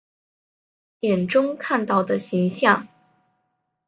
[1.01, 2.87] 眼中看到的形象